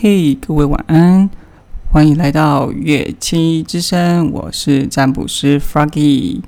[0.00, 1.28] 嘿，各位晚安，
[1.90, 6.40] 欢迎来到乐器之声，我是占卜师 Froggy。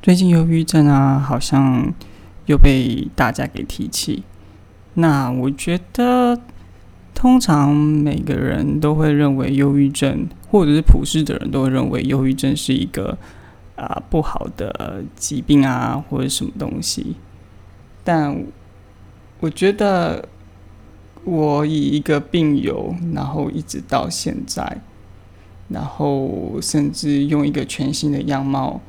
[0.00, 1.92] 最近忧郁症啊，好像
[2.46, 4.22] 又被大家给提起。
[4.94, 6.40] 那我觉得，
[7.14, 13.18] 通常每个人都会认为忧郁症，或者是普世的人都会认为忧郁症是一个
[13.76, 17.16] 啊不好的疾病啊，或者什么东西。
[18.02, 18.42] 但
[19.40, 20.26] 我觉得。
[21.30, 24.80] 我以一个病友，然后一直到现在，
[25.68, 28.80] 然后甚至用一个全新的样貌，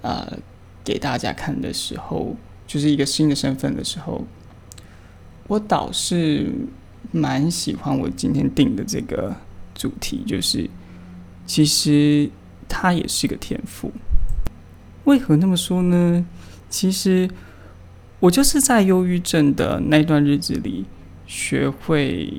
[0.00, 0.38] 呃，
[0.82, 2.34] 给大家看的时候，
[2.66, 4.24] 就是一个新的身份的时候，
[5.48, 6.50] 我倒是
[7.12, 9.36] 蛮喜欢我今天定的这个
[9.74, 10.70] 主题，就是
[11.44, 12.30] 其实
[12.66, 13.92] 它也是个天赋。
[15.04, 16.26] 为何那么说呢？
[16.70, 17.28] 其实
[18.18, 20.86] 我就是在忧郁症的那段日子里。
[21.26, 22.32] 学会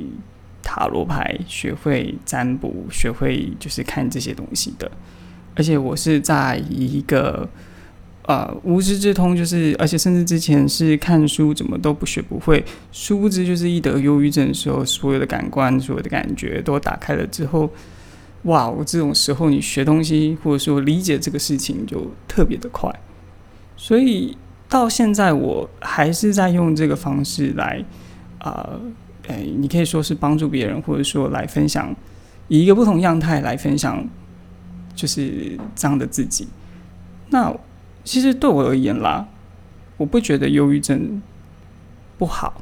[0.64, 4.90] 塔罗牌，学会占卜，学会就是看这些东西的。
[5.56, 7.48] 而且我是在一个
[8.24, 17.70] 呃无师自通，就是而且甚至之前是看书怎么都不学不会，殊不知就是一得忧郁症的时候，所有的感官、所有的感觉都打开了之后，
[18.44, 18.70] 哇！
[18.70, 22.94] 我这种时候你学东西或者说理解这个事情就特别的快，
[23.76, 24.38] 所以
[24.70, 27.84] 到现在我还是在用这个方式来。
[28.40, 28.80] 啊，
[29.28, 31.96] 诶，你可以说是帮助别人，或者说来分享，
[32.48, 34.08] 以一个不同样态来分享，
[34.96, 36.48] 就是这样的自己。
[37.30, 37.54] 那
[38.04, 39.28] 其实对我而言啦，
[39.98, 41.22] 我不觉得忧郁症
[42.18, 42.62] 不好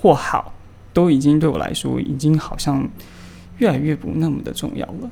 [0.00, 0.52] 或好，
[0.92, 2.88] 都已经对我来说，已经好像
[3.58, 5.10] 越来越不那么的重要了。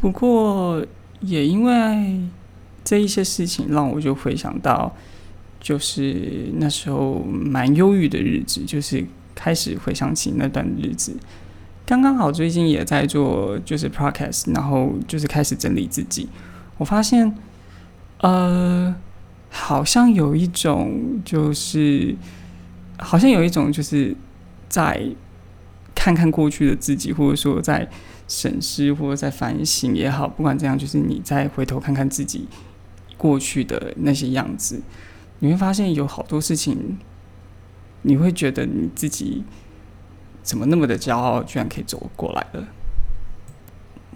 [0.00, 0.84] 不过
[1.20, 2.20] 也因为
[2.84, 4.94] 这一些事情，让我就回想到。
[5.62, 11.16] 就是那时候蛮忧郁的日子，就是开始回想起那段日子。
[11.86, 16.28] 刚刚好最近也在做就是 podcast，然后就是开始整理自己。
[16.78, 17.32] 我发现，
[18.18, 18.92] 呃，
[19.50, 22.16] 好像有一种就是，
[22.98, 24.16] 好像有一种就是
[24.68, 25.00] 在
[25.94, 27.88] 看看过去的自己，或者说在
[28.26, 32.48] 审视或者在反省也好，不管怎样，就是你再回头看看自己
[33.16, 34.82] 过去的那些样子。
[35.44, 36.96] 你会发现有好多事情，
[38.02, 39.42] 你会觉得你自己
[40.40, 42.68] 怎么那么的骄傲，居然可以走过来了。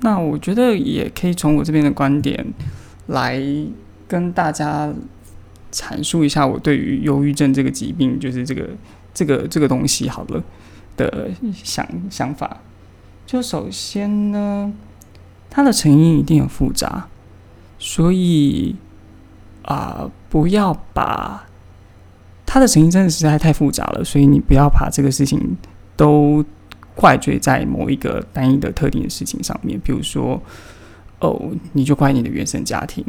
[0.02, 2.46] 那我觉得也可以从我这边的观点
[3.08, 3.42] 来
[4.06, 4.94] 跟大家
[5.72, 8.68] 阐述一下我对于忧郁症这个疾病，就是这个
[9.12, 10.44] 这个这个东西好了
[10.96, 12.60] 的想想法。
[13.26, 14.72] 就首先呢，
[15.50, 17.08] 它的成因一定很复杂，
[17.80, 18.76] 所以。
[19.66, 21.44] 啊，不要把
[22.46, 25.56] 他的成因真的实在太复杂了，所以你不要把这个事情
[25.96, 26.44] 都
[26.94, 29.78] 怪罪在某一个单一的特定的事情上面。
[29.82, 30.40] 比如说，
[31.18, 33.04] 哦，你就怪你的原生家庭，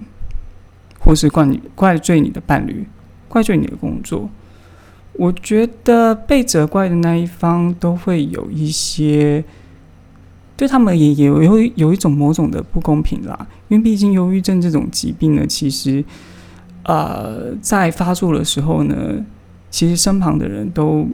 [0.99, 2.87] 或是怪你怪罪你的伴侣，
[3.27, 4.27] 怪罪你的工作。
[5.13, 9.45] 我觉得被责怪的那一方都会有一些，
[10.55, 13.47] 对他们也也有有有一种某种的不公平啦。
[13.67, 16.03] 因为毕竟忧郁症这种疾病呢，其实。
[16.87, 18.95] 呃，在发作的时候呢，
[19.69, 21.05] 其实身旁的人都，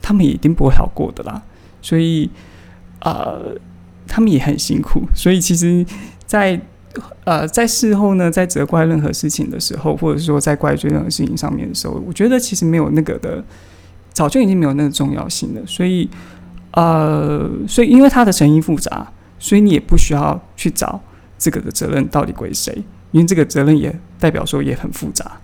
[0.00, 1.42] 他们已经不会好过的啦，
[1.82, 2.30] 所以，
[3.00, 3.54] 呃，
[4.06, 5.84] 他们也很辛苦，所以其实，
[6.24, 6.58] 在
[7.24, 13.44] 呃在事后呢，在责怪任何事情的时候，或者说在怪罪任何事情上面的时候，我觉得其实没有那个的，
[14.14, 15.60] 早就已经没有那个重要性了。
[15.66, 16.08] 所以，
[16.72, 20.98] 呃，所以因为它的成因复杂，所以你也不需要去找
[21.36, 22.82] 这个的责任到底归谁。
[23.10, 25.38] 因为这个责任也代表说也很复杂。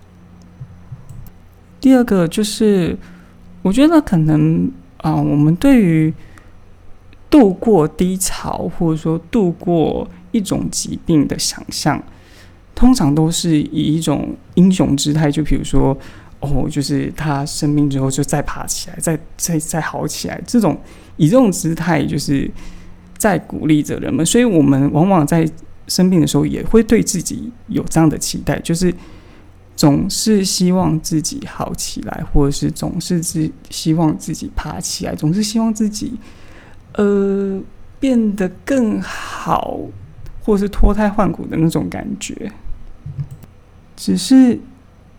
[1.81, 2.97] 第二个就是，
[3.63, 6.13] 我觉得可能啊，我们对于
[7.29, 12.03] 度过低潮或者说度过一种疾病的想象，
[12.75, 15.95] 通常都是以一种英雄姿态，就比如说，
[16.41, 20.81] 哦，就是他生病之后就再爬起来，再再再好起来，这种
[21.19, 22.51] 以这种姿态就是
[23.19, 25.47] 在鼓励着人们，所以我们往往在。
[25.87, 28.95] 生病的时候也会对自己有这样的期待，就是
[29.77, 36.15] 总是希望自己好起来，或者是总是自希望自己爬起来，总是希望自己
[36.95, 37.61] 呃
[38.01, 39.79] 变得更好，
[40.43, 42.51] 或是脱胎换骨的那种感觉。
[43.97, 44.59] 只是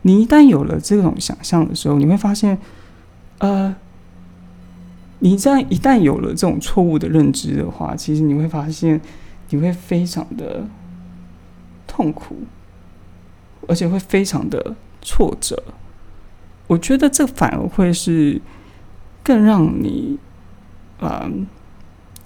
[0.02, 2.58] 你一旦有了这种想象的时候，你会发现，
[3.38, 3.76] 呃，
[5.20, 9.00] 你在一旦有了这种错误的认知的话，其实你会发现。
[9.50, 10.66] 你会非常的
[11.88, 12.36] 痛苦，
[13.68, 15.64] 而且会非常的挫折。
[16.68, 18.42] 我觉得这反而会是
[19.24, 20.18] 更让你
[21.00, 21.46] 嗯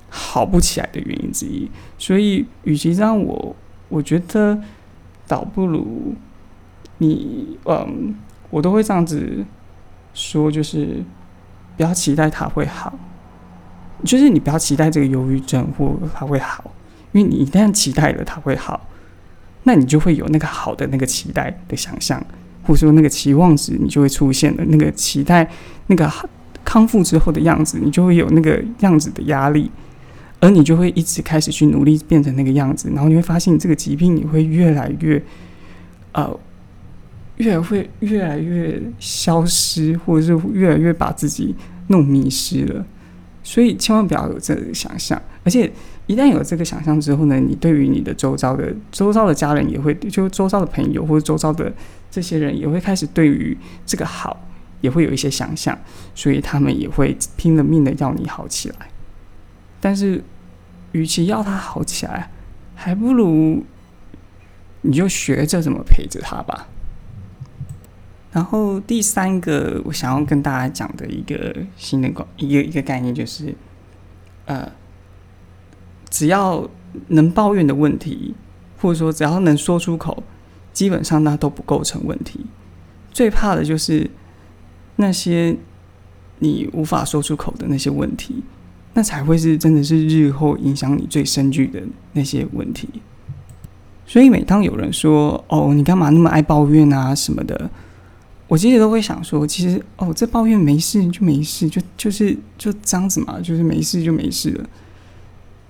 [0.10, 1.70] 好不起来的原因之一。
[1.98, 3.56] 所以，与其让，我
[3.90, 4.62] 我觉得
[5.28, 6.16] 倒不如
[7.00, 8.16] 你嗯，
[8.50, 9.46] 我都会这样子
[10.14, 11.04] 说，就是
[11.76, 12.98] 不要期待他会好，
[14.06, 16.72] 就是你不要期待这个忧郁症或他会好，
[17.12, 18.88] 因为你一旦期待了它会好，
[19.64, 22.24] 那你就会有那个好的那个期待的想象。
[22.62, 25.50] 或者说那个期望值，你就会出现了；那个期待，
[25.88, 26.12] 那个
[26.64, 29.72] 康复之后的样子，你就会有那个样子的压力，
[30.40, 32.92] 而你就会一直开始去努力变成那个样子。
[32.94, 35.20] 然后你会发现，这个疾病你会越来越，
[36.12, 36.40] 呃，
[37.38, 41.56] 越会越来越消失，或者是越来越把自己
[41.88, 42.86] 弄迷失了。
[43.50, 45.72] 所以千万不要有这个想象，而且。
[46.10, 51.72] 一旦有这个想象之后呢，你对于你的周遭的周遭的家人也会，就周遭的朋友或者周遭的
[52.10, 53.56] 这些人也会开始对于
[53.86, 54.36] 这个好
[54.82, 55.78] 也会有一些想象，
[56.16, 58.90] 所以他们也会拼了命的要你好起来。
[59.80, 60.24] 但是，
[60.94, 62.32] 与其要他好起来，
[62.74, 63.64] 还不如
[64.82, 66.68] 你就学着怎么陪着他吧。
[68.32, 73.56] 然后第三个我想要跟大家讲的一个新的概一个一个概念就是，
[74.46, 74.72] 呃。
[76.12, 76.68] 只要
[77.10, 78.34] 能抱怨的问题，
[78.82, 80.24] 或者说只要能说出口，
[80.74, 82.48] 基本上那都不构成问题。
[83.14, 84.10] 最怕的就是
[84.96, 85.56] 那些
[86.40, 88.44] 你无法说出口的那些问题，
[88.96, 91.80] 那才会是真的是日后影响你最深具的
[92.14, 92.90] 那些问题。
[94.08, 97.70] 所以每当有人说“哦，你干嘛那么爱抱怨啊”什么的，
[98.50, 104.70] 我其实都会想说，其实哦，这抱怨没事就没事，就就是就这样子嘛，就是没事就没事了。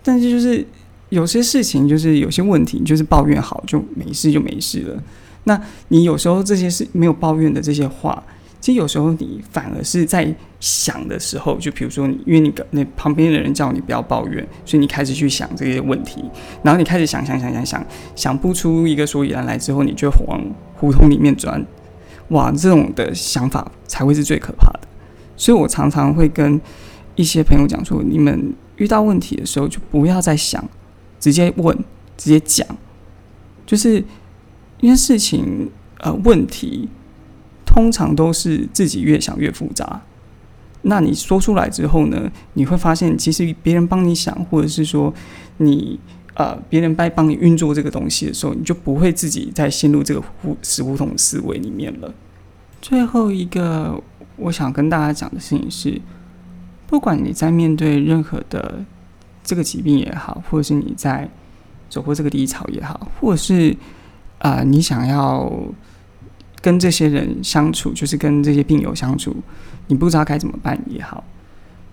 [0.01, 0.65] 但是就是
[1.09, 5.03] 有些事情，就是有些问题，就是抱怨好就没事就没事了。
[5.43, 8.23] 那你有时候这些事没有抱怨的这些话，
[8.61, 16.23] 其实有时候你反而是在想的时候，就比如说你，因为你那旁边的人叫你不要抱怨，所以你开始去想这些问题，
[16.63, 17.85] 然后你开始想想想想想，
[18.15, 20.41] 想不出一个所以然来之后，你就往
[20.75, 21.61] 胡同里面钻。
[22.29, 24.79] 哇，这种的想法才会是最可怕的。
[25.37, 26.59] 所以我常常会跟
[27.15, 28.53] 一些朋友讲说，你们。
[28.79, 30.65] 遇到问题的时候，就不要再想，
[31.19, 31.77] 直接问，
[32.15, 32.65] 直接讲。
[33.65, 34.01] 就是
[34.79, 36.87] 因为事情，呃，问题
[37.65, 40.01] 通常都是自己越想越复杂。
[40.83, 45.13] 那你说出来之后呢，你会发现，其实别人帮你想，或者是说
[45.57, 45.99] 你
[46.39, 52.13] 呃，别人在帮你运作这个东西的时候，你就不会自己再陷入这个胡死胡同思维里面了。
[52.81, 54.01] 最后一个，
[54.37, 56.01] 我想跟大家讲的事情是。
[56.87, 58.83] 不管你在面对任何的
[59.43, 61.29] 这个疾病也好，或者是你在
[61.87, 63.77] 走过这个低潮也好，或者是
[64.39, 65.53] 啊，你想要
[66.61, 69.35] 跟这些人相处，就是跟这些病友相处，
[69.85, 71.23] 你不知道该怎么办也好，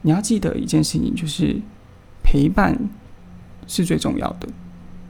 [0.01, 1.55] 你要记得一件事情，就是
[2.23, 2.75] 陪伴
[3.67, 4.49] 是最重要的。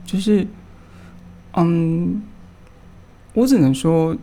[0.05, 0.47] 就是，
[1.53, 2.21] 嗯，
[3.33, 4.15] 我只能说，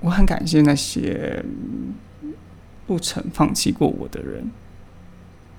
[0.00, 1.44] 我很感谢那些
[2.86, 4.50] 不曾放弃过我的人。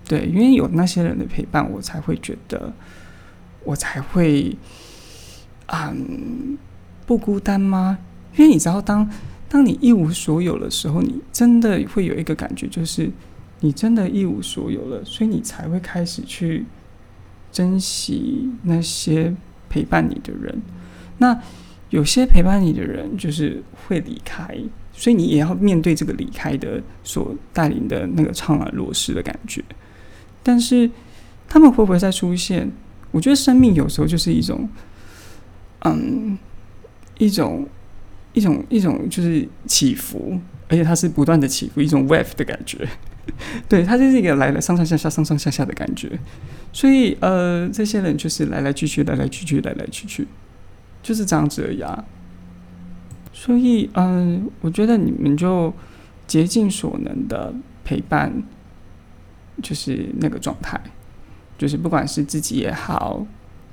[0.05, 2.73] 对，因为有那些人的陪伴，我才会觉得，
[3.63, 4.57] 我才会，
[5.67, 6.57] 嗯，
[7.05, 7.97] 不孤单吗？
[8.35, 9.09] 因为你知道，当
[9.47, 13.09] 当你一无所有的时候，你真的会有一个感觉，就是
[13.61, 16.65] 你真的一无所有了，所以你才会开始去
[17.53, 19.33] 珍惜那些
[19.69, 20.61] 陪伴你的人。
[21.19, 21.41] 那
[21.91, 24.57] 有些陪伴你的人就是会离开，
[24.91, 29.63] 所以你也要面对这个离开的所带领的那个怅然若失的感觉。
[30.41, 30.89] 但是，
[31.47, 32.69] 他们会不会再出现？
[33.11, 34.67] 我觉得生命有时候就是一种，
[35.81, 36.35] 嗯，
[37.19, 37.67] 一种
[38.33, 42.89] 一种一种就是起伏，而且它是不断的起伏，一种 wave 的感觉。
[43.69, 46.19] 对，它就是一个来了上上下下、上上下下的感觉。
[46.71, 50.27] 所以，呃，这些人就是来来去去、来来去去、来来去去，
[51.01, 52.03] 就是这样子而已啊。
[53.31, 55.73] 所以，嗯，我觉得你们就
[56.27, 57.53] 竭尽所能的
[57.83, 58.43] 陪伴。
[59.61, 60.81] 就是那个状态，
[61.59, 63.23] 就是不管是自己也好，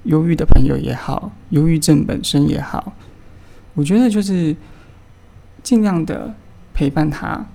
[0.05, 2.93] 忧郁的朋友也好，忧郁症本身也好，
[3.73, 4.55] 我觉得就是
[5.63, 6.35] 尽量的
[6.75, 7.47] 陪伴他。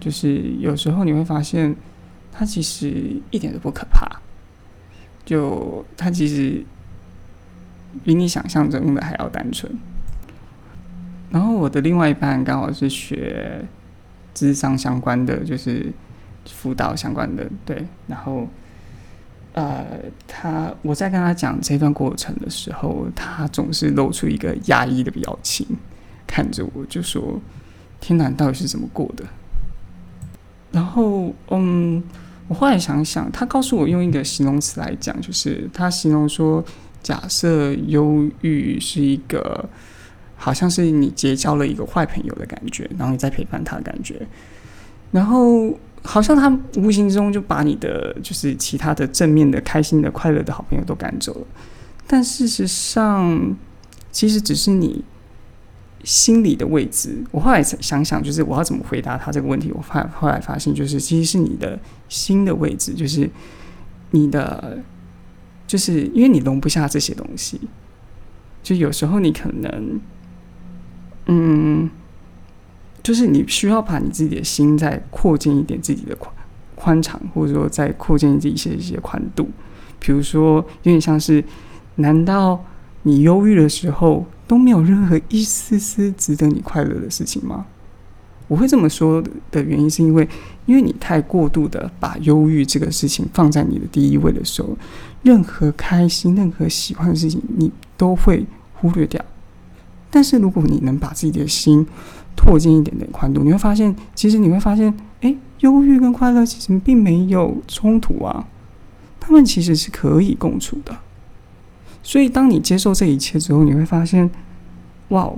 [0.00, 1.76] 就是有时候你会发现，
[2.32, 4.20] 他其实一点都不可怕，
[5.24, 6.64] 就他其实
[8.02, 9.72] 比你想象中的还要单纯。
[11.30, 13.64] 然后我的另外一半刚好是学
[14.34, 15.92] 智商相关的，就是。
[16.46, 18.48] 辅导相关的对，然后，
[19.52, 19.86] 呃，
[20.26, 25.66] 他我在跟他讲这段过程的时候，他总是露出一个压抑的表情，
[26.26, 27.38] 看着我就说
[28.00, 29.24] ：“天哪，到底是怎么过的？”
[30.72, 32.02] 然后，嗯，
[32.46, 36.64] 我后来想想，他告诉我用一个形容词来讲，就是他形容说，
[37.02, 39.68] 假设忧郁是一个，
[40.36, 44.26] 好像是你结交了一个坏朋友的感觉，然后你在陪伴他的感觉，
[45.10, 51.46] 然后好像他无形中就把你的就是其他的正面的、开心的、快乐的好朋友都赶走了，
[52.06, 53.56] 但事实上，
[54.12, 55.04] 其实只是你。
[56.02, 59.70] 心理的位置，我后来想想，就是我要怎么回答他这个问题。
[59.74, 61.78] 我发后来发现，就是其实是你的
[62.08, 63.28] 心的位置，就是
[64.12, 64.78] 你的，
[65.66, 67.60] 就是因为你容不下这些东西，
[68.62, 70.00] 就有时候你可能，
[71.26, 71.90] 嗯，
[73.02, 76.34] 就是你需要把你自己的心再扩建一点自己的宽
[76.74, 79.50] 宽敞，或者说再扩建一些一些宽度。
[79.98, 81.44] 比如说，有点像是，
[81.96, 82.64] 难道
[83.02, 84.24] 你忧郁的时候？
[84.50, 87.66] 都没有任何一丝丝值得你快乐的事情吗？
[88.48, 90.28] 我会这么说的原因，是因为
[90.66, 94.76] 因为你太过度的把忧郁这个事情放在你的第一位的时候，
[95.22, 99.24] 任何开心、任何喜欢的事情，你都会忽略掉。
[100.10, 101.86] 但是如果你能把自己的心
[102.34, 108.48] 拓进一点点宽度，你会发现，其实你会发现，哎，忧郁跟快乐其实并没有冲突啊，
[109.20, 110.98] 他们其实是可以共处的。
[112.02, 114.30] 所以，当你接受这一切之后，你会发现，
[115.08, 115.30] 哇，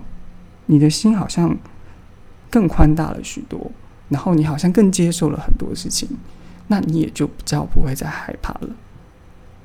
[0.67, 1.57] 你的心好像
[2.51, 3.71] 更宽大了许多，
[4.09, 6.09] 然后你好像更接受了很多事情，
[6.69, 8.71] 那你也就比较不会再害怕了。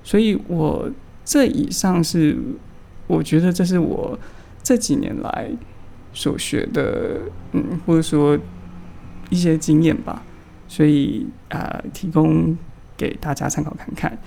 [0.03, 0.91] 所以，我
[1.23, 2.37] 这以上是
[3.05, 4.17] 我觉得这是我
[4.63, 5.51] 这几年来
[6.13, 8.37] 所学的，嗯，或者说
[9.29, 10.23] 一些经验吧。
[10.69, 12.57] 所以啊，提供
[12.97, 14.17] 给大家参考看看。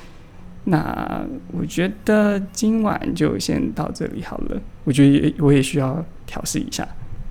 [0.65, 4.61] 那我觉得今晚就先到这里好了。
[4.85, 6.87] 我觉得我也需要调试一下。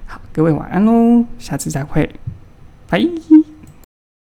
[0.06, 2.10] 好，各位晚安喽，下次再会，
[2.88, 3.00] 拜。